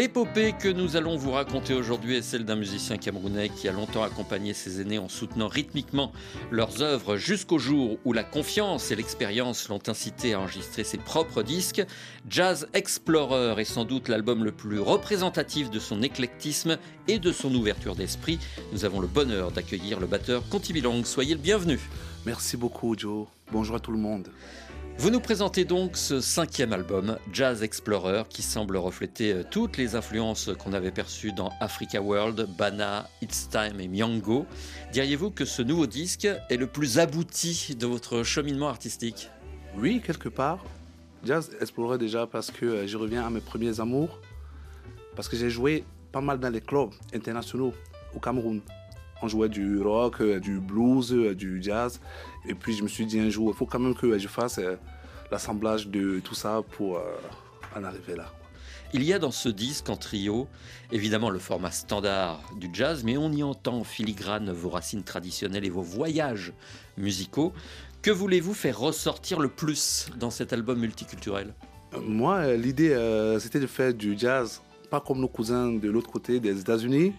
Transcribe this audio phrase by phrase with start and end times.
[0.00, 4.02] L'épopée que nous allons vous raconter aujourd'hui est celle d'un musicien camerounais qui a longtemps
[4.02, 6.10] accompagné ses aînés en soutenant rythmiquement
[6.50, 11.42] leurs œuvres jusqu'au jour où la confiance et l'expérience l'ont incité à enregistrer ses propres
[11.42, 11.84] disques.
[12.30, 17.54] Jazz Explorer est sans doute l'album le plus représentatif de son éclectisme et de son
[17.54, 18.38] ouverture d'esprit.
[18.72, 21.04] Nous avons le bonheur d'accueillir le batteur Conti Bilong.
[21.04, 21.78] Soyez le bienvenu.
[22.24, 23.26] Merci beaucoup, Joe.
[23.52, 24.30] Bonjour à tout le monde.
[25.00, 29.94] Vous nous présentez donc ce cinquième album, Jazz Explorer, qui semble refléter euh, toutes les
[29.96, 34.44] influences qu'on avait perçues dans Africa World, Bana, It's Time et Myango.
[34.92, 39.30] Diriez-vous que ce nouveau disque est le plus abouti de votre cheminement artistique?
[39.74, 40.62] Oui, quelque part.
[41.24, 44.18] Jazz Explorer déjà parce que euh, je reviens à mes premiers amours.
[45.16, 45.82] Parce que j'ai joué
[46.12, 47.72] pas mal dans les clubs internationaux
[48.14, 48.60] au Cameroun.
[49.22, 52.00] On jouait du rock, euh, du blues, euh, du jazz.
[52.48, 54.58] Et puis je me suis dit un jour, il faut quand même que je fasse
[54.58, 54.76] euh,
[55.30, 57.00] l'assemblage de tout ça pour
[57.76, 58.32] en arriver là.
[58.92, 60.48] Il y a dans ce disque en trio,
[60.90, 65.64] évidemment le format standard du jazz, mais on y entend en filigrane vos racines traditionnelles
[65.64, 66.52] et vos voyages
[66.96, 67.52] musicaux.
[68.02, 71.54] Que voulez-vous faire ressortir le plus dans cet album multiculturel?
[72.02, 72.96] Moi, l'idée,
[73.38, 74.60] c'était de faire du jazz,
[74.90, 77.12] pas comme nos cousins de l'autre côté des États-Unis,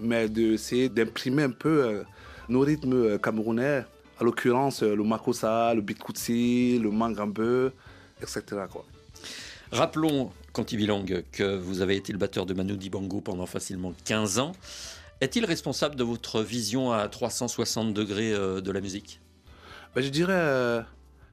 [0.00, 2.02] mais d'essayer d'imprimer un peu euh,
[2.48, 3.84] nos rythmes euh, camerounais,
[4.18, 7.72] à l'occurrence euh, le makossa, le bitkutsi, le mangambe,
[8.20, 8.42] etc.
[8.70, 8.84] Quoi.
[9.72, 14.38] Rappelons, Conti Bilong, que vous avez été le batteur de Manu Dibango pendant facilement 15
[14.38, 14.52] ans.
[15.20, 19.20] Est-il responsable de votre vision à 360 degrés de la musique?
[19.94, 20.82] Ben, je dirais, euh,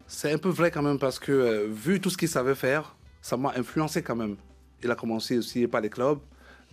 [0.05, 2.95] c'est un peu vrai quand même parce que euh, vu tout ce qu'il savait faire,
[3.19, 4.35] ça m'a influencé quand même.
[4.83, 6.19] Il a commencé aussi par les clubs,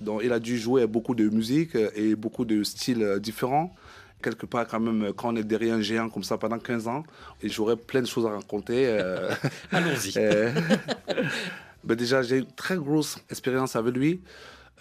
[0.01, 3.75] donc il a dû jouer beaucoup de musique euh, et beaucoup de styles euh, différents.
[4.23, 6.89] Quelque part quand même, euh, quand on est derrière un géant comme ça pendant 15
[6.89, 7.05] ans,
[7.43, 8.87] et j'aurais plein de choses à raconter.
[9.73, 10.15] Allons-y.
[11.85, 14.21] ben déjà, j'ai une très grosse expérience avec lui,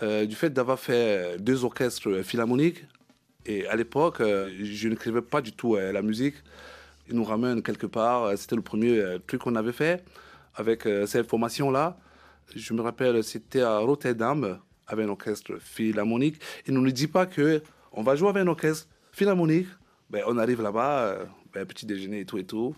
[0.04, 2.86] euh, du fait d'avoir fait deux orchestres philharmoniques.
[3.46, 6.36] Et à l'époque, euh, je n'écrivais pas du tout euh, la musique.
[7.10, 8.38] Il nous ramène quelque part.
[8.38, 10.04] C'était le premier truc qu'on avait fait
[10.56, 11.98] avec cette formation-là.
[12.54, 16.42] Je me rappelle, c'était à Rotterdam, avec un orchestre philharmonique.
[16.68, 17.62] Il ne nous dit pas que
[17.92, 19.68] on va jouer avec un orchestre philharmonique.
[20.10, 22.76] Ben, on arrive là-bas, euh, ben, petit déjeuner et tout et tout.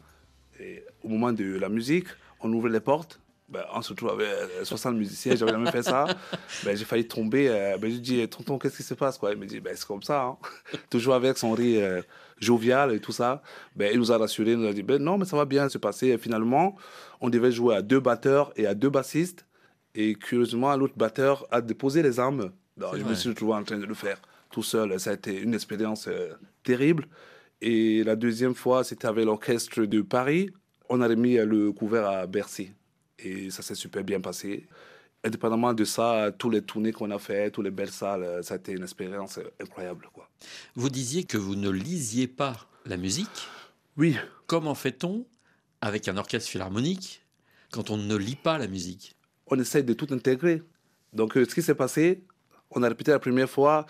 [0.60, 2.08] Et au moment de la musique,
[2.42, 3.20] on ouvre les portes.
[3.48, 6.06] Ben, on se trouve avec euh, 60 musiciens, j'avais jamais fait ça.
[6.64, 7.48] Ben, j'ai failli tomber.
[7.50, 9.32] euh, ben, je dis, tonton, qu'est-ce qui se passe quoi?
[9.32, 10.24] Il me dit, ben, c'est comme ça.
[10.24, 10.38] hein.
[10.90, 12.02] Toujours avec son rire euh,
[12.40, 13.42] jovial et tout ça.
[13.76, 15.68] Ben, il nous a rassurés, il nous a dit, ben, non, mais ça va bien
[15.70, 16.08] se passer.
[16.10, 16.76] Et finalement,
[17.22, 19.46] on devait jouer à deux batteurs et à deux bassistes.
[19.96, 22.52] Et curieusement, l'autre batteur a déposé les armes.
[22.80, 23.10] C'est je vrai.
[23.10, 24.22] me suis retrouvé en train de le faire
[24.52, 25.00] tout seul.
[25.00, 26.34] Ça a été une expérience euh,
[26.64, 27.08] terrible.
[27.62, 30.50] Et la deuxième fois, c'était avec l'orchestre de Paris.
[30.90, 32.72] On a remis le couvert à Bercy.
[33.20, 34.68] Et ça s'est super bien passé.
[35.24, 38.58] Indépendamment de ça, tous les tournées qu'on a fait, toutes les belles salles, ça a
[38.58, 40.08] été une expérience incroyable.
[40.14, 40.30] Quoi.
[40.76, 43.50] Vous disiez que vous ne lisiez pas la musique.
[43.98, 44.16] Oui.
[44.48, 45.26] Comment fait-on
[45.82, 47.22] avec un orchestre philharmonique
[47.72, 49.18] quand on ne lit pas la musique?
[49.50, 50.62] On essaye de tout intégrer.
[51.14, 52.24] Donc, euh, ce qui s'est passé,
[52.72, 53.86] on a répété la première fois,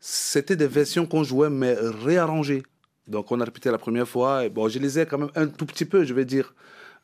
[0.00, 2.62] c'était des versions qu'on jouait, mais réarrangées.
[3.06, 4.44] Donc, on a répété la première fois.
[4.44, 6.54] Et bon, je lisais quand même un tout petit peu, je vais dire.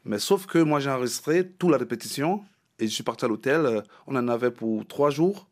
[0.04, 2.44] Mais sauf que moi, j'ai enregistré toute la répétition
[2.78, 3.64] et je suis parti à l'hôtel.
[3.64, 5.48] Euh, on en avait pour trois jours.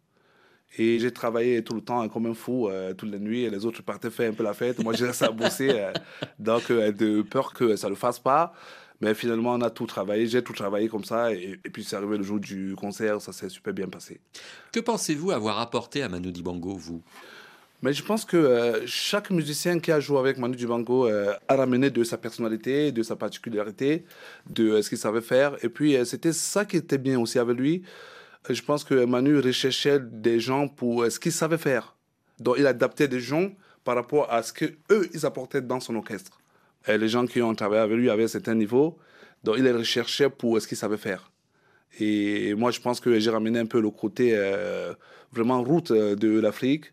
[0.78, 3.44] Et j'ai travaillé tout le temps comme un fou, euh, toutes les nuits.
[3.44, 4.82] Et les autres partaient faire un peu la fête.
[4.82, 5.70] Moi, j'ai resté à bosser.
[5.70, 5.93] Euh,
[6.38, 8.52] donc, de peur que ça ne le fasse pas.
[9.02, 10.28] Mais finalement, on a tout travaillé.
[10.28, 11.32] J'ai tout travaillé comme ça.
[11.32, 13.20] Et, et puis, c'est arrivé le jour du concert.
[13.20, 14.20] Ça s'est super bien passé.
[14.72, 17.02] Que pensez-vous avoir apporté à Manu Dibango, vous?
[17.82, 21.56] Mais je pense que euh, chaque musicien qui a joué avec Manu Dibango euh, a
[21.56, 24.04] ramené de sa personnalité, de sa particularité,
[24.49, 25.56] de euh, ce qu'il savait faire.
[25.64, 27.82] Et puis, c'était ça qui était bien aussi avec lui.
[28.48, 31.96] Je pense que Manu recherchait des gens pour ce qu'il savait faire.
[32.38, 33.50] Donc, il adaptait des gens
[33.82, 36.41] par rapport à ce qu'eux, ils apportaient dans son orchestre.
[36.88, 38.99] Les gens qui ont travaillé avec lui avaient un certain niveau.
[39.44, 41.31] Donc, il les recherchait pour ce qu'il savait faire.
[42.00, 44.37] Et moi, je pense que j'ai ramené un peu le côté
[45.32, 46.93] vraiment route de l'Afrique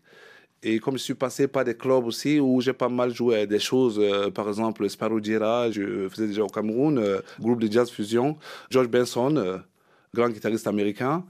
[0.62, 3.58] et comme je suis passé par des clubs aussi où j'ai pas mal joué des
[3.58, 7.90] choses, euh, par exemple Sparrow Dira, je faisais déjà au Cameroun, euh, groupe de jazz
[7.90, 8.36] fusion,
[8.68, 9.58] George Benson, euh,
[10.14, 11.24] grand guitariste américain,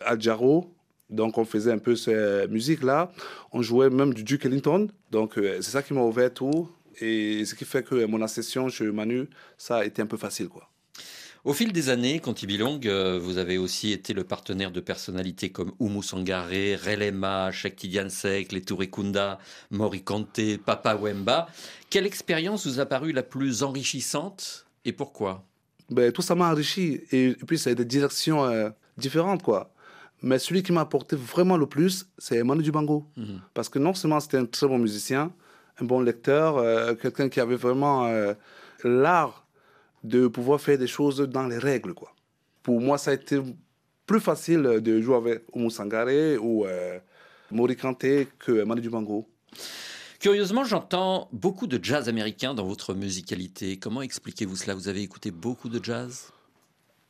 [0.00, 0.72] Adjaro,
[1.10, 3.10] donc on faisait un peu cette musique-là.
[3.52, 6.68] On jouait même du Duke Ellington, donc c'est ça qui m'a ouvert tout.
[7.00, 10.48] Et ce qui fait que mon accession chez Manu, ça a été un peu facile,
[10.48, 10.68] quoi.
[11.44, 15.50] Au fil des années, Conti Bilong, euh, vous avez aussi été le partenaire de personnalités
[15.50, 19.38] comme Oumou Sangaré, Relema, Shakti Diansek, Les Kunda,
[19.70, 20.04] Mori
[20.64, 21.48] Papa Wemba.
[21.90, 25.44] Quelle expérience vous a paru la plus enrichissante et pourquoi?
[25.90, 29.72] Ben, Tout ça m'a enrichi et, puis c'est des directions euh, différentes quoi.
[30.20, 33.06] Mais celui qui m'a apporté vraiment le plus, c'est Manu Dubango.
[33.16, 33.40] Mhm.
[33.54, 35.32] Parce que non seulement c'était un très bon musicien,
[35.80, 38.10] un bon lecteur, euh, quelqu'un qui avait vraiment
[38.84, 39.46] l'art
[40.04, 41.94] de pouvoir faire des choses dans les règles.
[41.94, 42.12] Quoi.
[42.62, 43.40] Pour moi, ça a été
[44.06, 46.98] plus facile de jouer avec Oumou Sangaré ou euh,
[47.50, 49.28] Mori Kanté que Manu Dubango.
[50.18, 53.76] Curieusement, j'entends beaucoup de jazz américain dans votre musicalité.
[53.76, 54.74] Comment expliquez-vous cela?
[54.74, 56.30] Vous avez écouté beaucoup de jazz?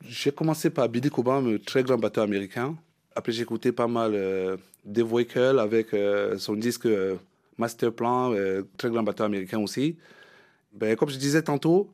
[0.05, 2.77] J'ai commencé par Billy Cobham, très grand batteur américain.
[3.17, 6.87] Après, j'ai écouté pas mal euh, Dave Wackel avec euh, son disque
[7.59, 8.35] euh, Master Plan,
[8.77, 9.97] très grand batteur américain aussi.
[10.73, 11.93] Ben, comme je disais tantôt,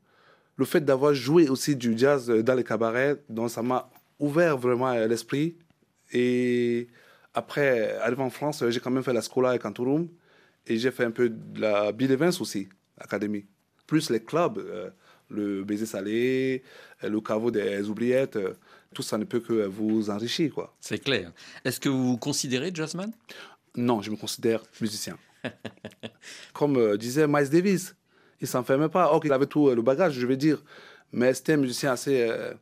[0.56, 4.92] le fait d'avoir joué aussi du jazz dans les cabarets, donc ça m'a ouvert vraiment
[5.06, 5.56] l'esprit.
[6.12, 6.86] Et
[7.34, 10.08] après, arrivé en France, j'ai quand même fait la Scola avec Cantorum
[10.66, 12.68] et j'ai fait un peu de la Bill Evans aussi,
[12.98, 13.44] académie.
[13.86, 14.90] Plus les clubs, euh,
[15.30, 16.62] le baiser salé,
[17.02, 18.54] euh, le caveau des oubliettes, euh,
[18.94, 20.54] tout ça ne peut que vous enrichir.
[20.54, 20.74] quoi.
[20.80, 21.32] C'est clair.
[21.64, 23.12] Est-ce que vous vous considérez jazzman?
[23.76, 25.18] Non, je me considère musicien.
[26.52, 27.94] Comme disait Miles Davis,
[28.40, 29.12] il s'enfermait pas.
[29.12, 30.62] Ok, il avait tout euh, le bagage, je vais dire,
[31.12, 32.52] mais c'était un musicien assez euh,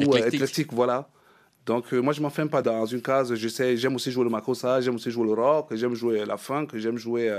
[0.00, 0.72] euh, éclectique.
[0.72, 1.08] voilà.
[1.64, 3.34] Donc moi je m'enferme pas dans une case.
[3.34, 6.96] j'aime aussi jouer le makossa, j'aime aussi jouer le rock, j'aime jouer la funk, j'aime
[6.96, 7.36] jouer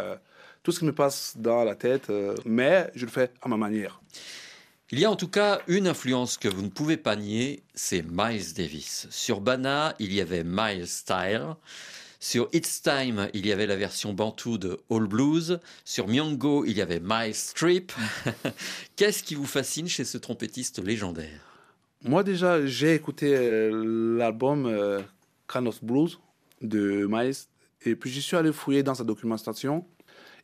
[0.64, 2.12] tout ce qui me passe dans la tête,
[2.44, 4.02] mais je le fais à ma manière.
[4.92, 8.04] Il y a en tout cas une influence que vous ne pouvez pas nier, c'est
[8.04, 9.08] Miles Davis.
[9.12, 11.56] Sur Bana, il y avait Miles Style.
[12.20, 15.60] Sur It's Time, il y avait la version bantou de All Blues.
[15.86, 17.92] Sur Myongo, il y avait My Strip.
[18.96, 21.40] Qu'est-ce qui vous fascine chez ce trompettiste légendaire?
[22.04, 25.00] Moi déjà, j'ai écouté euh, l'album euh,
[25.48, 26.20] Kind of Blues
[26.62, 27.36] de Miles.
[27.86, 29.86] Et puis j'y suis allé fouiller dans sa documentation.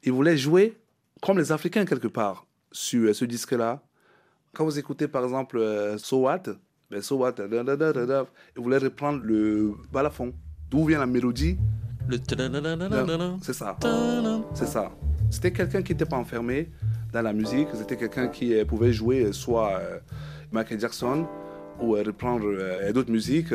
[0.03, 0.77] Il voulait jouer
[1.24, 3.82] comme les Africains quelque part sur euh, ce disque-là.
[4.53, 5.60] Quand vous écoutez par exemple
[5.98, 6.44] So What,
[6.92, 10.36] ben il voulait reprendre le balafon
[10.74, 11.56] d'où vient la mélodie.
[12.08, 12.18] Le
[13.44, 13.77] C'est ça.
[14.56, 14.92] C'est ça.
[15.30, 16.70] C'était quelqu'un qui n'était pas enfermé
[17.13, 17.68] dans la musique.
[17.75, 20.00] C'était quelqu'un qui euh, pouvait jouer euh, soit euh,
[20.51, 21.27] Michael Jackson
[21.80, 22.46] ou reprendre
[22.94, 23.53] d'autres musiques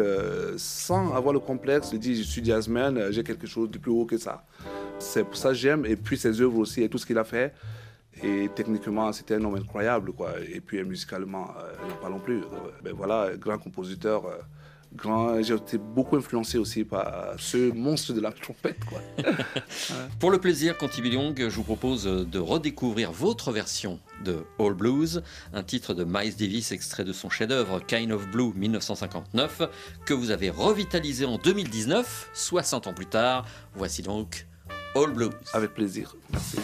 [0.56, 4.06] sans avoir le complexe de dire je suis jazzman, j'ai quelque chose de plus haut
[4.06, 4.44] que ça.
[4.98, 5.86] C'est pour ça que j'aime.
[5.86, 7.54] Et puis ses œuvres aussi et tout ce qu'il a fait.
[8.24, 10.12] Et techniquement, c'était un homme incroyable.
[10.12, 10.32] Quoi.
[10.52, 11.54] Et puis musicalement,
[11.88, 12.40] ne parlons plus.
[12.82, 14.24] Ben voilà, grand compositeur
[15.40, 18.84] j'ai été beaucoup influencé aussi par ce monstre de la trompette.
[18.84, 19.00] Quoi.
[20.20, 25.22] Pour le plaisir, Conti Billiong, je vous propose de redécouvrir votre version de All Blues,
[25.52, 29.62] un titre de Miles Davis extrait de son chef-d'œuvre Kind of Blue 1959,
[30.04, 33.46] que vous avez revitalisé en 2019, 60 ans plus tard.
[33.74, 34.46] Voici donc
[34.94, 35.30] All Blues.
[35.52, 36.16] Avec plaisir.
[36.32, 36.58] Merci.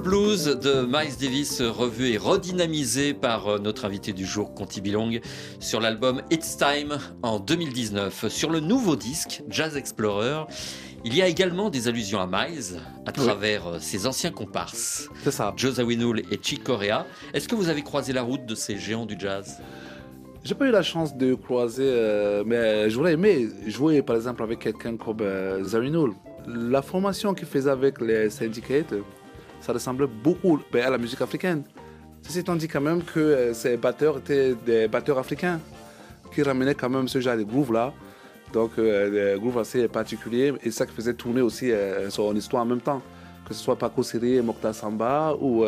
[0.00, 5.20] Blues de Miles Davis revu et redynamisé par euh, notre invité du jour, Conti Bilong,
[5.58, 8.28] sur l'album It's Time en 2019.
[8.28, 10.44] Sur le nouveau disque, Jazz Explorer,
[11.04, 15.30] il y a également des allusions à Miles à travers euh, ses anciens comparses, C'est
[15.30, 15.52] ça.
[15.56, 17.06] Joe Zawinul et Chick Corea.
[17.34, 19.58] Est-ce que vous avez croisé la route de ces géants du jazz?
[20.42, 24.60] J'ai pas eu la chance de croiser, euh, mais j'aurais aimé jouer par exemple avec
[24.60, 26.12] quelqu'un comme euh, Zarinul.
[26.46, 28.94] La formation qu'il faisait avec les syndicates,
[29.60, 31.62] ça ressemblait beaucoup ben, à la musique africaine.
[32.22, 35.60] Ceci étant dit quand même que euh, ces batteurs étaient des batteurs africains
[36.32, 37.92] qui ramenaient quand même ce genre de groove là.
[38.52, 42.62] Donc euh, des grooves assez particuliers et ça qui faisait tourner aussi euh, son histoire
[42.62, 43.02] en même temps.
[43.46, 45.64] Que ce soit Paco Siri, Mokhtar Samba ou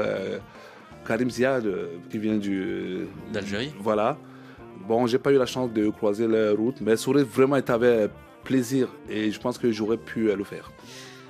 [1.05, 1.67] Karim Ziad
[2.11, 4.17] qui vient du, d'Algérie voilà.
[4.87, 7.73] Bon, j'ai pas eu la chance de croiser leur route, mais ça aurait vraiment été
[7.73, 8.11] avec
[8.45, 10.71] plaisir et je pense que j'aurais pu le faire.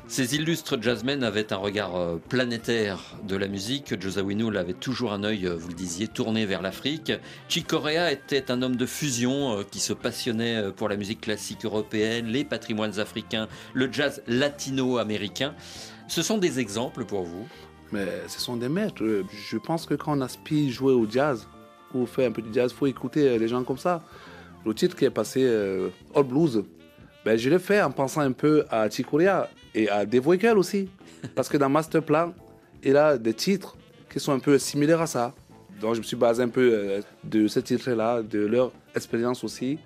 [0.08, 3.98] Ces illustres jazzmen avaient un regard euh, planétaire de la musique.
[3.98, 7.12] Joe Zawinul avait toujours un œil, euh, vous le disiez, tourné vers l'Afrique.
[7.48, 11.64] Chick Corea était un homme de fusion euh, qui se passionnait pour la musique classique
[11.64, 15.54] européenne, les patrimoines africains, le jazz latino-américain.
[16.08, 17.46] Ce sont des exemples pour vous?
[17.92, 19.02] Mais ce sont des maîtres.
[19.04, 21.46] Je pense que quand on aspire jouer au jazz
[21.94, 24.02] ou faire un peu de jazz, il faut écouter les gens comme ça.
[24.64, 25.46] Le titre qui est passé,
[26.14, 26.64] All Blues,
[27.24, 30.88] ben, je l'ai fait en pensant un peu à Chicoria et à Dave Weckl aussi.
[31.34, 32.34] Parce que dans Masterplan,
[32.82, 33.76] il a des titres
[34.10, 35.34] qui sont un peu similaires à ça.
[35.80, 39.78] Donc je me suis basé un peu euh, de ces titres-là, de leur expérience aussi,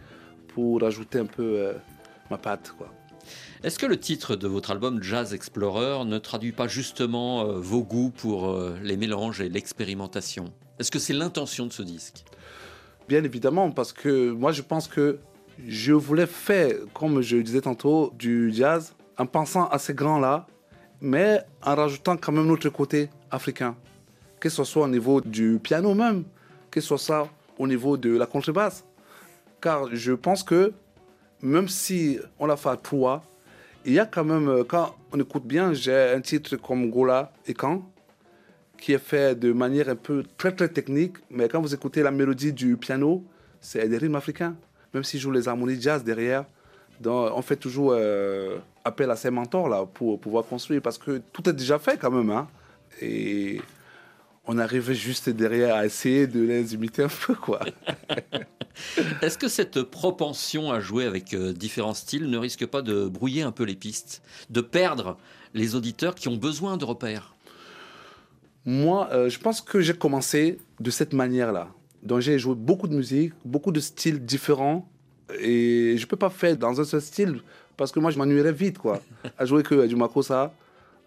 [0.48, 1.72] pour rajouter un peu euh,
[2.30, 2.74] ma patte.
[2.76, 2.92] Quoi.
[3.62, 7.82] Est-ce que le titre de votre album Jazz Explorer ne traduit pas justement euh, vos
[7.82, 10.52] goûts pour les mélanges et l'expérimentation?
[10.78, 12.24] Est-ce que c'est l'intention de ce disque?
[13.08, 15.18] Bien évidemment, parce que moi je pense que
[15.66, 20.46] je voulais faire, comme je disais tantôt, du jazz en pensant à ces grands-là,
[21.00, 23.76] mais en rajoutant quand même notre côté africain.
[24.40, 26.24] Que ce soit au niveau du piano même,
[26.70, 28.84] que ce soit au niveau de la contrebasse.
[29.60, 30.72] Car je pense que
[31.42, 33.22] même si on l'a fait à trois,
[33.84, 37.32] il y a quand même, euh, quand on écoute bien, j'ai un titre comme Gola
[37.46, 37.82] et Quand,
[38.78, 42.10] qui est fait de manière un peu très très technique, mais quand vous écoutez la
[42.10, 43.24] mélodie du piano,
[43.60, 44.56] c'est des rythmes africains.
[44.92, 46.44] Même si je joue les harmonies jazz derrière,
[47.04, 51.48] on fait toujours euh, appel à ces mentors là pour pouvoir construire parce que tout
[51.48, 52.30] est déjà fait quand même.
[52.30, 52.48] Hein,
[53.00, 53.60] et
[54.46, 57.60] on arrive juste derrière à essayer de les imiter un peu quoi.
[59.22, 63.42] Est-ce que cette propension à jouer avec euh, différents styles ne risque pas de brouiller
[63.42, 65.16] un peu les pistes, de perdre
[65.54, 67.34] les auditeurs qui ont besoin de repères?
[68.66, 71.68] Moi, euh, je pense que j'ai commencé de cette manière-là.
[72.02, 74.88] Donc j'ai joué beaucoup de musique, beaucoup de styles différents.
[75.40, 77.40] Et je peux pas faire dans un seul style
[77.76, 79.00] parce que moi je m'ennuierais vite quoi.
[79.38, 80.52] À jouer que du makossa,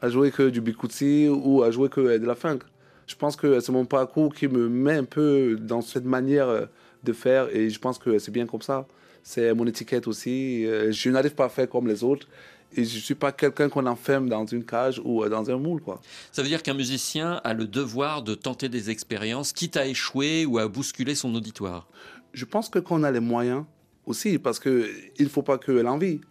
[0.01, 2.59] à jouer que du bikutsi ou à jouer que de la funk.
[3.07, 6.65] Je pense que c'est mon parcours qui me met un peu dans cette manière euh,
[7.03, 8.85] de faire et je pense que c'est bien comme ça.
[9.23, 10.65] C'est mon étiquette aussi.
[10.65, 12.27] Euh, Je n'arrive pas à faire comme les autres
[12.75, 15.81] et je suis pas quelqu'un qu'on enferme dans une cage ou euh, dans un moule
[15.81, 15.99] quoi.
[16.31, 20.45] Ça veut dire qu'un musicien a le devoir de tenter des expériences, quitte à échouer
[20.45, 21.87] ou à bousculer son auditoire.
[22.33, 23.63] Je pense que qu'on a les moyens
[24.05, 26.21] aussi, parce que il faut pas que l'envie.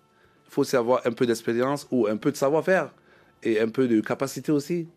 [0.48, 2.90] Il faut aussi avoir un peu d'expérience ou un peu de savoir-faire
[3.42, 4.88] et un peu de capacité aussi.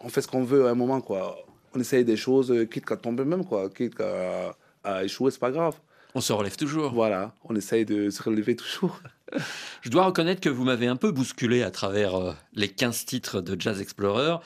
[0.00, 1.36] On fait ce qu'on veut à un moment, quoi.
[1.74, 3.68] On essaye des choses, euh, quitte qu'à tomber même, quoi.
[3.70, 4.54] Quitte qu'à
[4.84, 5.74] à échouer, c'est pas grave.
[6.14, 6.92] On se relève toujours.
[6.92, 9.00] Voilà, on essaye de se relever toujours.
[9.80, 13.40] Je dois reconnaître que vous m'avez un peu bousculé à travers euh, les 15 titres
[13.40, 14.36] de Jazz Explorer,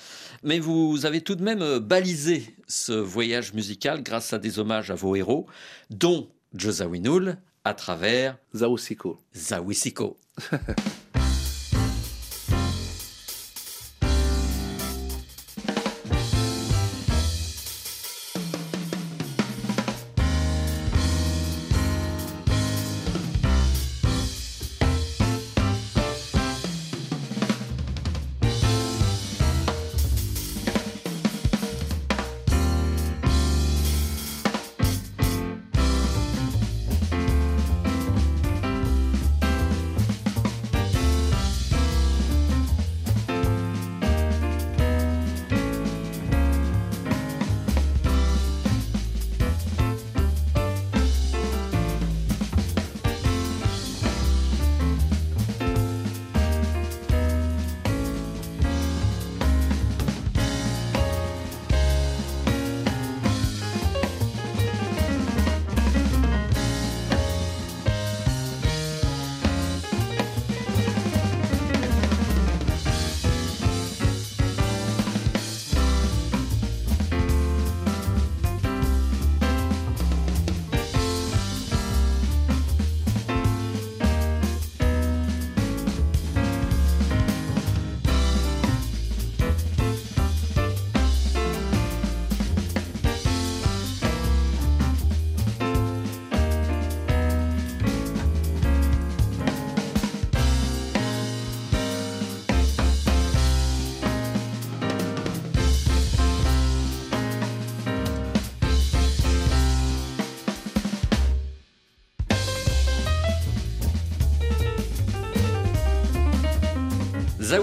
[0.45, 4.93] mais vous avez tout de même euh, balisé ce voyage musical grâce à des hommages
[4.93, 5.47] à vos héros,
[5.91, 9.19] dont Joe Zawinul à travers Zaosiko.
[9.35, 10.17] Zawisiko.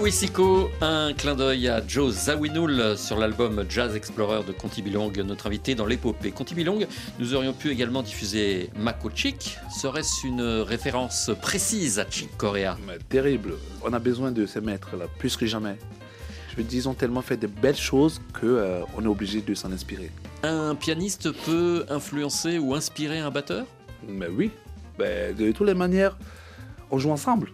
[0.03, 5.47] Zawisiko, un clin d'œil à Joe Zawinul sur l'album Jazz Explorer de Conti Bilong, notre
[5.47, 6.31] invité dans l'épopée.
[6.31, 6.79] Conti Bilong,
[7.19, 9.57] nous aurions pu également diffuser Mako Chick.
[9.73, 13.53] Serait-ce une référence précise à Chick Corea Mais terrible.
[13.81, 15.77] On a besoin de ces maîtres-là, plus que jamais.
[16.51, 19.71] Je veux dire, ils ont tellement fait de belles choses qu'on est obligé de s'en
[19.71, 20.11] inspirer.
[20.43, 23.65] Un pianiste peut influencer ou inspirer un batteur?
[24.05, 24.51] Mais oui,
[24.99, 26.17] Ben, de toutes les manières,
[26.91, 27.53] on joue ensemble.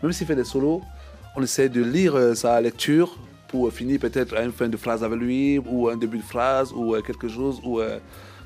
[0.00, 0.80] Même s'il fait des solos,
[1.36, 3.16] on essaie de lire euh, sa lecture
[3.48, 6.72] pour finir peut-être à une fin de phrase avec lui, ou un début de phrase,
[6.72, 7.98] ou euh, quelque chose où euh,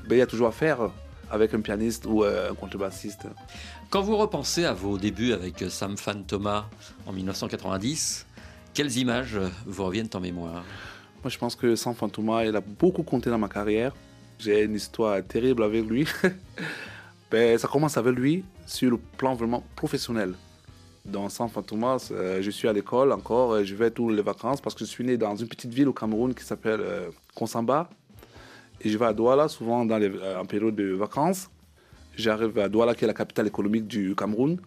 [0.07, 0.89] ben, il y a toujours à faire
[1.29, 3.27] avec un pianiste ou un contrebassiste.
[3.89, 6.65] Quand vous repensez à vos débuts avec Sam Fan Thomas
[7.07, 8.25] en 1990,
[8.73, 10.63] quelles images vous reviennent en mémoire?
[11.23, 13.93] Moi, je pense que San Fantoma, il a beaucoup compté dans ma carrière.
[14.37, 16.05] J'ai une histoire terrible avec lui.
[17.31, 20.35] ben, ça commence avec lui sur le plan vraiment professionnel.
[21.05, 24.61] Dans San Fantoma, euh, je suis à l'école encore, euh, je vais toutes les vacances
[24.61, 27.89] parce que je suis né dans une petite ville au Cameroun qui s'appelle euh, Konsamba.
[28.81, 31.49] Et je vais à Douala souvent dans les, euh, en période de vacances.
[32.15, 34.59] J'arrive à Douala qui est la capitale économique du Cameroun.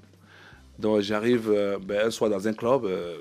[0.79, 3.17] Donc j'arrive euh, ben, un soir dans un club, euh,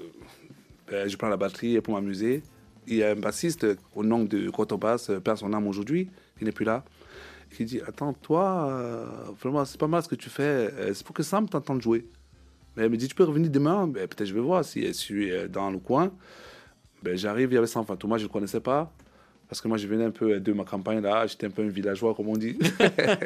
[0.89, 2.43] ben, je prends la batterie pour m'amuser.
[2.87, 6.45] Il y a un bassiste au nom de Cotobass, euh, perd son âme aujourd'hui, il
[6.45, 6.83] n'est plus là,
[7.55, 9.05] qui dit Attends, toi, euh,
[9.41, 12.05] vraiment, c'est pas mal ce que tu fais, euh, c'est pour que Sam t'entende jouer.
[12.75, 13.87] Mais elle me dit Tu peux revenir demain?
[13.87, 16.11] Ben, Peut-être je vais voir si je suis euh, dans le coin.
[17.03, 18.91] Ben, J'arrive, il y avait Sam Fantoma, je ne le connaissais pas.
[19.47, 21.67] Parce que moi, je venais un peu de ma campagne là, j'étais un peu un
[21.67, 22.57] villageois, comme on dit.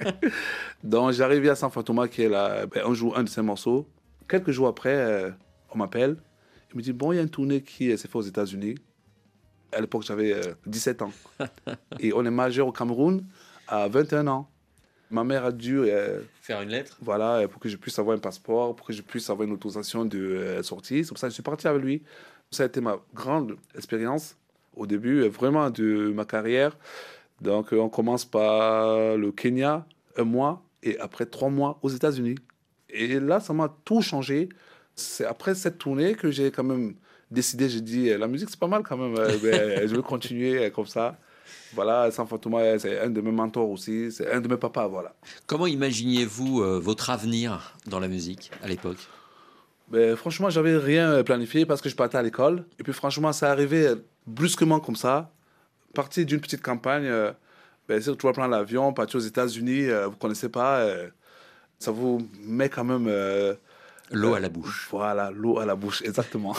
[0.83, 3.87] Donc, j'arrive à San Fantoma, qui est là, ben, on joue un de ses morceaux.
[4.27, 5.31] Quelques jours après, euh,
[5.71, 6.17] on m'appelle.
[6.71, 8.75] Il me dit Bon, il y a une tournée qui euh, s'est faite aux États-Unis.
[9.71, 11.11] À l'époque, j'avais euh, 17 ans.
[11.99, 13.25] Et on est majeur au Cameroun
[13.67, 14.49] à 21 ans.
[15.11, 18.15] Ma mère a dû, euh, Faire une lettre voilà, euh, pour que je puisse avoir
[18.15, 21.03] un passeport, pour que je puisse avoir une autorisation de euh, sortie.
[21.03, 22.03] C'est pour ça que je suis parti avec lui.
[22.51, 24.35] Ça a été ma grande expérience
[24.75, 26.77] au début, vraiment, de ma carrière.
[27.41, 29.85] Donc, on commence par le Kenya,
[30.17, 32.35] un mois, et après trois mois aux États-Unis.
[32.89, 34.49] Et là, ça m'a tout changé.
[34.95, 36.95] C'est après cette tournée que j'ai quand même
[37.29, 39.13] décidé, j'ai dit, la musique, c'est pas mal quand même.
[39.43, 41.19] ben, je veux continuer comme ça.
[41.73, 42.27] Voilà, San
[42.79, 45.13] c'est un de mes mentors aussi, c'est un de mes papas, voilà.
[45.45, 49.07] Comment imaginiez-vous euh, votre avenir dans la musique à l'époque?
[49.89, 52.65] Ben, franchement, j'avais rien planifié parce que je partais à l'école.
[52.79, 53.95] Et puis, franchement, ça arrivait
[54.27, 55.31] brusquement comme ça.
[55.95, 57.31] Partir d'une petite campagne, euh,
[57.87, 61.09] ben, si tu vas prendre l'avion, partir aux États-Unis, euh, vous ne connaissez pas, euh,
[61.79, 63.09] ça vous met quand même.
[64.11, 64.87] L'eau à la bouche.
[64.91, 66.55] Voilà, l'eau à la bouche, exactement.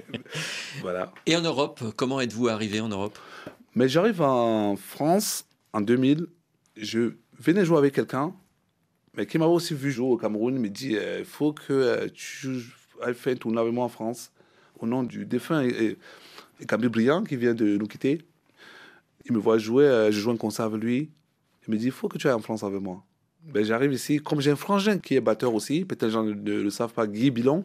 [0.82, 1.12] voilà.
[1.24, 3.18] Et en Europe, comment êtes-vous arrivé en Europe?
[3.74, 6.26] Mais j'arrive en France en 2000.
[6.76, 8.34] Je venais jouer avec quelqu'un,
[9.16, 10.54] mais qui m'avait aussi vu jouer au Cameroun.
[10.54, 12.48] Il me dit il faut que euh, tu
[13.02, 14.32] ailles faire un tournoi avec moi en France,
[14.78, 15.96] au nom du défunt et,
[16.60, 18.22] et, Camille Briand qui vient de nous quitter.
[19.26, 21.10] Il me voit jouer, euh, je joue un concert avec lui.
[21.66, 23.04] Il me dit il faut que tu ailles en France avec moi.
[23.44, 26.32] Ben, J'arrive ici, comme j'ai un frangin qui est batteur aussi, peut-être les gens ne,
[26.32, 27.64] le savent pas, Guy Bilon,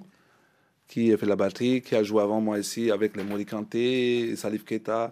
[0.88, 4.36] qui a fait la batterie, qui a joué avant moi ici avec les Mori Kanté,
[4.36, 5.12] Salif Keita,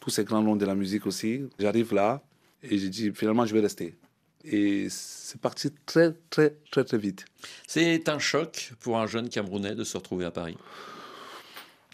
[0.00, 1.42] tous ces grands noms de la musique aussi.
[1.58, 2.22] J'arrive là
[2.62, 3.96] et j'ai dit finalement je vais rester.
[4.44, 7.24] Et c'est parti très très très très vite.
[7.66, 10.56] C'est un choc pour un jeune Camerounais de se retrouver à Paris?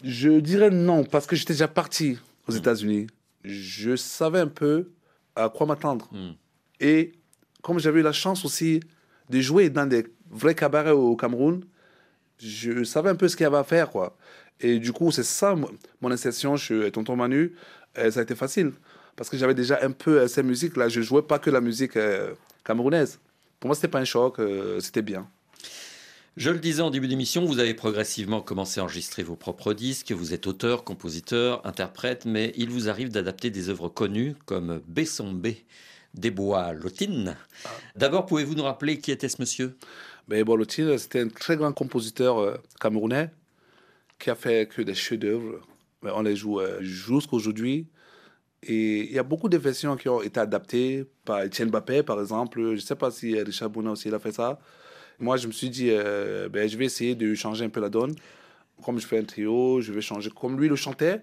[0.03, 3.07] Je dirais non parce que j'étais déjà parti aux États-Unis.
[3.43, 4.91] Je savais un peu
[5.35, 6.07] à quoi m'attendre.
[6.11, 6.31] Mm.
[6.79, 7.13] Et
[7.61, 8.79] comme j'avais eu la chance aussi
[9.29, 11.63] de jouer dans des vrais cabarets au Cameroun,
[12.37, 13.89] je savais un peu ce qu'il y avait à faire.
[13.89, 14.15] Quoi.
[14.59, 17.53] Et du coup, c'est ça mon- mon insertion chez Tonton Manu.
[17.97, 18.71] Euh, ça a été facile
[19.15, 20.89] parce que j'avais déjà un peu euh, ces musiques-là.
[20.89, 23.19] Je jouais pas que la musique euh, camerounaise.
[23.59, 24.39] Pour moi, c'était pas un choc,
[24.79, 25.27] c'était bien.
[26.35, 30.11] Je le disais en début d'émission, vous avez progressivement commencé à enregistrer vos propres disques.
[30.11, 35.47] Vous êtes auteur, compositeur, interprète, mais il vous arrive d'adapter des œuvres connues comme Bessombe
[36.13, 37.37] des Bois Lotine.
[37.95, 39.77] D'abord, pouvez-vous nous rappeler qui était ce monsieur?
[40.27, 43.31] Mais Bolotine, c'était un très grand compositeur camerounais
[44.19, 45.65] qui a fait que des chefs-d'œuvre.
[46.13, 47.87] On les joue euh, jusqu'à aujourd'hui.
[48.63, 52.19] Et il y a beaucoup de versions qui ont été adaptées par Etienne Bappé, par
[52.19, 52.59] exemple.
[52.59, 54.59] Je ne sais pas si euh, Richard Bouna aussi il a fait ça.
[55.19, 57.89] Moi, je me suis dit, euh, ben, je vais essayer de changer un peu la
[57.89, 58.15] donne.
[58.83, 60.29] Comme je fais un trio, je vais changer.
[60.29, 61.21] Comme lui le chantait,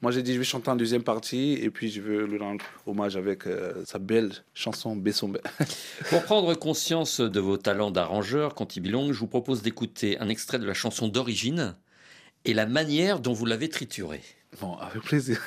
[0.00, 2.64] moi j'ai dit, je vais chanter en deuxième partie et puis je veux lui rendre
[2.86, 3.42] hommage avec
[3.84, 5.38] sa belle chanson Bessombe.
[6.08, 10.58] Pour prendre conscience de vos talents d'arrangeur, Conti Bilong, je vous propose d'écouter un extrait
[10.58, 11.74] de la chanson d'origine
[12.44, 14.22] et la manière dont vous l'avez trituré.
[14.60, 15.40] Bon, avec plaisir.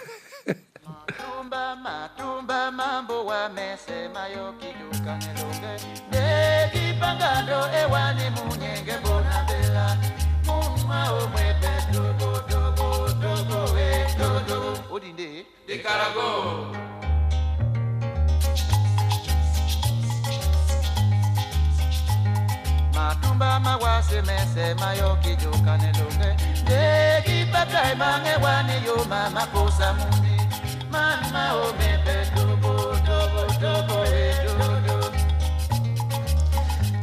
[24.18, 30.42] Mawase mese mayoki jokanelonge ndegi patai mange wane yo mama kosa mumbi
[30.92, 32.74] mama o mepe tobo
[33.06, 35.08] tobo tobo e dodo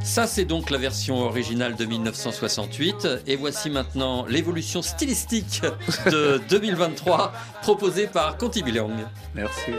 [0.03, 3.09] Ça, c'est donc la version originale de 1968.
[3.27, 5.62] Et voici maintenant l'évolution stylistique
[6.07, 8.92] de 2023 proposée par Conti Bilong.
[9.35, 9.72] Merci.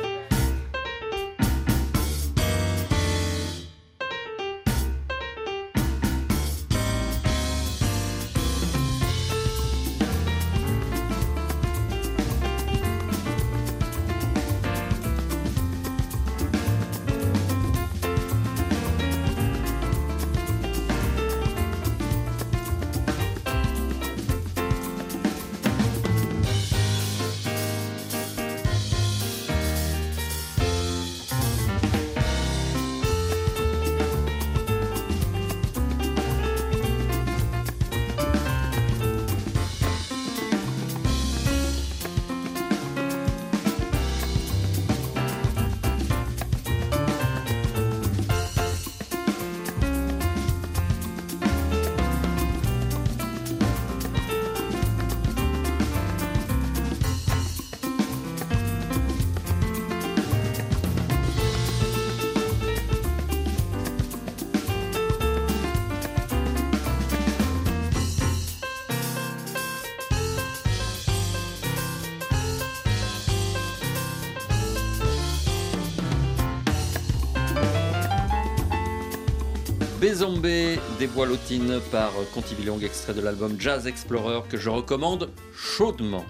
[79.99, 86.25] Bézombé des Bois-Lotines par Conti Bilong, extrait de l'album Jazz Explorer que je recommande chaudement.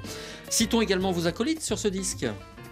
[0.50, 2.28] Citons également vos acolytes sur ce disque.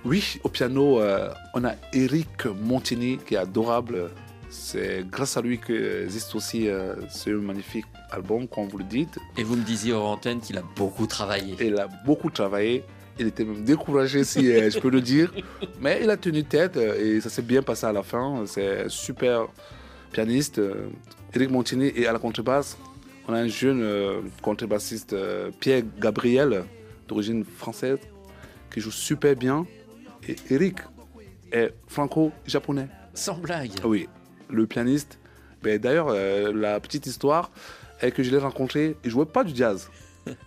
[0.06, 4.12] Oui, au piano, euh, on a Eric Montini qui est adorable.
[4.50, 9.18] C'est grâce à lui que existe aussi euh, ce magnifique album, comme vous le dites.
[9.38, 11.56] Et vous me disiez hors antenne qu'il a beaucoup travaillé.
[11.60, 12.84] Il a beaucoup travaillé.
[13.18, 15.34] Il était même découragé, si euh, je peux le dire.
[15.82, 18.44] Mais il a tenu tête et ça s'est bien passé à la fin.
[18.46, 19.48] C'est super
[20.14, 20.60] pianiste.
[20.60, 20.88] euh,
[21.34, 22.78] Eric Montini et à la contrebasse,
[23.28, 26.64] on a un jeune euh, contrebassiste, euh, Pierre Gabriel,
[27.08, 27.98] d'origine française,
[28.72, 29.66] qui joue super bien.
[30.28, 30.78] Et Eric
[31.52, 32.88] est franco-japonais.
[33.14, 33.72] Sans blague.
[33.84, 34.08] Oui,
[34.50, 35.20] le pianiste.
[35.64, 37.50] Ben, D'ailleurs, euh, la petite histoire
[38.02, 39.90] est que je l'ai rencontré, il jouait pas du jazz.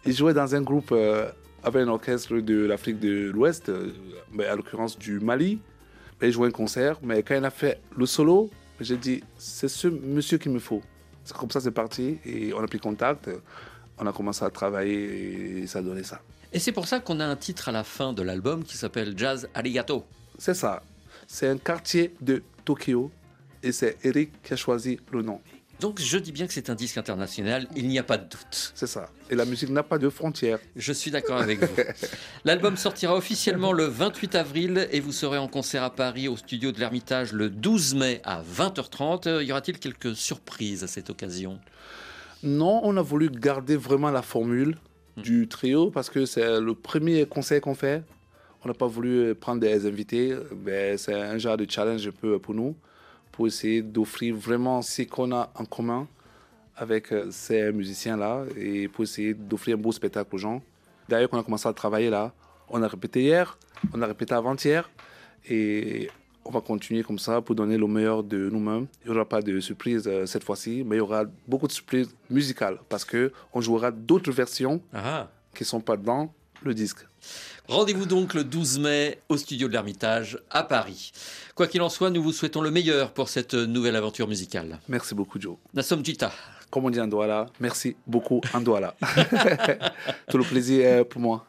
[0.06, 1.28] Il jouait dans un groupe euh,
[1.64, 3.90] avec un orchestre de l'Afrique de l'Ouest, euh,
[4.32, 5.58] ben, à l'occurrence du Mali.
[6.20, 8.50] Ben, il jouait un concert, mais quand il a fait le solo,
[8.80, 10.82] j'ai dit, c'est ce monsieur qu'il me faut.
[11.24, 13.30] C'est comme ça c'est parti, et on a pris contact,
[13.98, 16.20] on a commencé à travailler, et ça a donné ça.
[16.52, 19.14] Et c'est pour ça qu'on a un titre à la fin de l'album qui s'appelle
[19.16, 20.04] Jazz Arigato.
[20.38, 20.82] C'est ça.
[21.26, 23.10] C'est un quartier de Tokyo,
[23.62, 25.40] et c'est Eric qui a choisi le nom.
[25.80, 28.72] Donc je dis bien que c'est un disque international, il n'y a pas de doute.
[28.74, 29.10] C'est ça.
[29.30, 30.58] Et la musique n'a pas de frontières.
[30.74, 31.82] Je suis d'accord avec vous.
[32.44, 36.72] L'album sortira officiellement le 28 avril et vous serez en concert à Paris au studio
[36.72, 39.44] de l'Ermitage le 12 mai à 20h30.
[39.44, 41.58] Y aura-t-il quelques surprises à cette occasion?
[42.42, 44.78] Non, on a voulu garder vraiment la formule
[45.16, 48.02] du trio parce que c'est le premier concert qu'on fait.
[48.64, 50.34] On n'a pas voulu prendre des invités.
[50.64, 52.74] mais c'est un genre de challenge un peu pour nous,
[53.36, 56.08] pour essayer d'offrir vraiment ce qu'on a en commun
[56.74, 60.62] avec euh, ces musiciens-là et pour essayer d'offrir un beau spectacle aux gens.
[61.08, 62.32] D'ailleurs, on a commencé à travailler là.
[62.68, 63.58] On a répété hier,
[63.92, 64.90] on a répété avant-hier
[65.48, 66.10] et
[66.44, 68.86] on va continuer comme ça pour donner le meilleur de nous-mêmes.
[69.04, 71.72] Il n'y aura pas de surprise euh, cette fois-ci, mais il y aura beaucoup de
[71.72, 75.28] surprises musicales parce que on jouera d'autres versions Ah.
[75.54, 77.06] qui ne sont pas dans le disque.
[77.68, 81.12] Rendez-vous donc le 12 mai au studio de l'Ermitage à Paris.
[81.54, 84.78] Quoi qu'il en soit, nous vous souhaitons le meilleur pour cette nouvelle aventure musicale.
[84.88, 85.56] Merci beaucoup, Joe.
[85.74, 86.32] Nasom Jita.
[86.70, 88.94] Comme on dit en Douala, merci beaucoup en Douala.
[90.30, 91.46] Tout le plaisir est pour moi.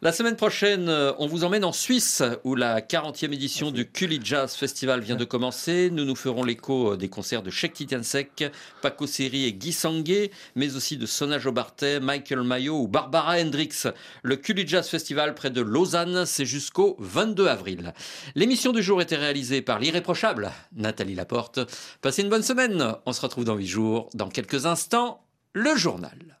[0.00, 4.20] La semaine prochaine, euh, on vous emmène en Suisse où la 40e édition du Culi
[4.22, 5.90] Jazz Festival vient de commencer.
[5.90, 8.44] Nous nous ferons l'écho euh, des concerts de Sheikh Titiansek,
[8.80, 13.88] Paco Seri et Guy Sanguet, mais aussi de Sona Jobartet, Michael Mayo ou Barbara Hendricks.
[14.22, 17.92] Le Culi Jazz Festival près de Lausanne, c'est jusqu'au 22 avril.
[18.36, 21.58] L'émission du jour était réalisée par l'irréprochable Nathalie Laporte.
[22.02, 22.94] Passez une bonne semaine.
[23.04, 24.10] On se retrouve dans 8 jours.
[24.14, 26.38] Dans quelques instants, le journal.